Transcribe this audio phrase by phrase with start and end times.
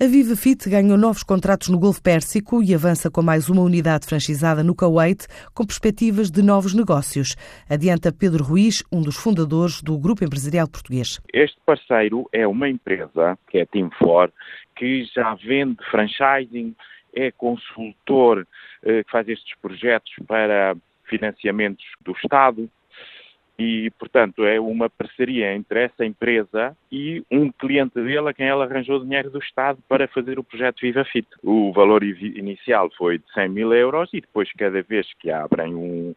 [0.00, 4.06] A Viva Fit ganhou novos contratos no Golfo Pérsico e avança com mais uma unidade
[4.06, 7.34] franchisada no Kuwait, com perspectivas de novos negócios.
[7.68, 11.20] Adianta Pedro Ruiz, um dos fundadores do Grupo Empresarial Português.
[11.34, 14.30] Este parceiro é uma empresa, que é a Team4,
[14.76, 16.76] que já vende franchising,
[17.12, 18.46] é consultor
[18.84, 20.76] eh, que faz estes projetos para
[21.06, 22.70] financiamentos do Estado,
[23.58, 28.64] e, portanto, é uma parceria entre essa empresa e um cliente dele a quem ela
[28.64, 31.26] arranjou dinheiro do Estado para fazer o projeto Viva Fit.
[31.42, 36.14] O valor inicial foi de 100 mil euros e depois, cada vez que abrem um,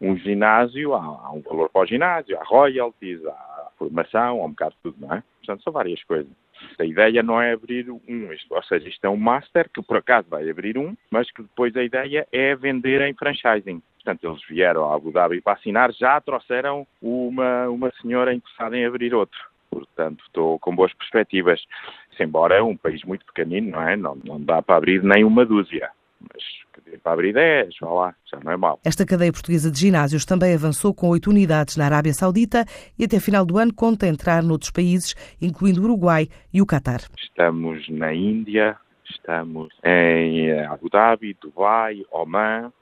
[0.00, 4.50] um ginásio, há, há, um valor para o ginásio, há royalties, há formação, há um
[4.50, 5.22] bocado de tudo, não é?
[5.38, 6.32] Portanto, são várias coisas.
[6.78, 8.00] A ideia não é abrir um,
[8.50, 11.76] ou seja, isto é um master que por acaso vai abrir um, mas que depois
[11.76, 13.82] a ideia é vender em franchising.
[13.96, 18.84] Portanto, eles vieram a Abu Dhabi para assinar, já trouxeram uma, uma senhora interessada em
[18.84, 19.40] abrir outro.
[19.70, 21.64] Portanto, estou com boas perspectivas.
[22.20, 23.96] Embora é um país muito pequenino, não é?
[23.96, 25.90] Não, não dá para abrir nem uma dúzia.
[26.32, 28.80] Mas para abrir 10, vá lá, já não é mal.
[28.84, 32.64] Esta cadeia portuguesa de ginásios também avançou com oito unidades na Arábia Saudita
[32.98, 37.00] e até final do ano conta entrar noutros países, incluindo o Uruguai e o Catar.
[37.18, 38.76] Estamos na Índia,
[39.08, 42.72] estamos em Abu Dhabi, Dubai, Oman,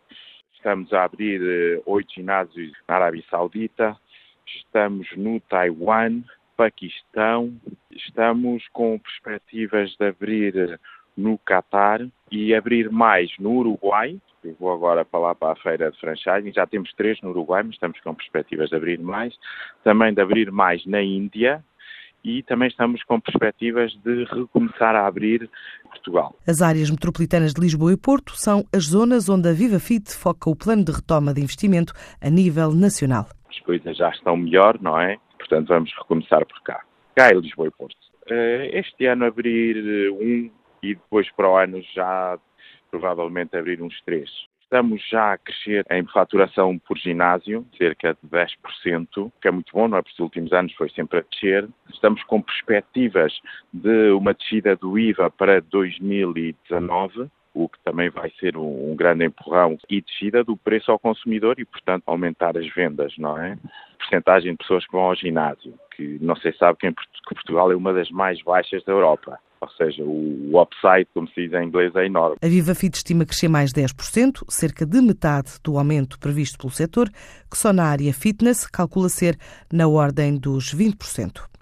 [0.62, 3.98] Estamos a abrir eh, oito ginásios na Arábia Saudita,
[4.46, 6.22] estamos no Taiwan,
[6.56, 7.52] Paquistão,
[7.90, 10.78] estamos com perspectivas de abrir eh,
[11.16, 14.18] no Catar e abrir mais no Uruguai.
[14.42, 16.52] Eu vou agora para lá para a feira de franchising.
[16.52, 19.34] Já temos três no Uruguai, mas estamos com perspectivas de abrir mais.
[19.84, 21.62] Também de abrir mais na Índia,
[22.24, 25.50] e também estamos com perspectivas de recomeçar a abrir
[25.84, 26.34] Portugal.
[26.46, 30.48] As áreas metropolitanas de Lisboa e Porto são as zonas onde a Viva Fit foca
[30.48, 33.26] o plano de retoma de investimento a nível nacional.
[33.48, 35.18] As coisas já estão melhor, não é?
[35.38, 36.82] Portanto, vamos recomeçar por cá.
[37.16, 37.96] Cá é Lisboa e Porto.
[38.30, 40.50] Eh, este ano abrir eh, um
[40.82, 42.38] e depois para o ano já
[42.90, 44.28] provavelmente abrir uns três.
[44.62, 49.86] Estamos já a crescer em faturação por ginásio, cerca de 10%, que é muito bom,
[49.86, 50.02] não é?
[50.02, 51.68] Porque os últimos anos foi sempre a descer.
[51.92, 53.38] Estamos com perspectivas
[53.72, 59.76] de uma descida do IVA para 2019 o que também vai ser um, grande empurrão
[59.88, 63.58] e descida do preço ao consumidor e, portanto, aumentar as vendas, não é?
[63.98, 67.70] Porcentagem de pessoas que vão ao ginásio, que não sei sabe que, em, que Portugal
[67.70, 69.38] é uma das mais baixas da Europa.
[69.62, 72.36] Ou seja, o upside, como se diz em inglês, é enorme.
[72.42, 77.08] A Viva Fit estima crescer mais 10%, cerca de metade do aumento previsto pelo setor,
[77.48, 79.38] que só na área fitness calcula ser
[79.72, 81.44] na ordem dos 20%.